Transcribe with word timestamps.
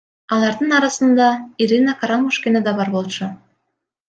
Алардын 0.35 0.71
арасында 0.77 1.27
Ирина 1.67 1.95
Карамушкина 2.01 2.63
да 2.69 2.75
бар 2.81 2.93
болчу. 2.97 3.31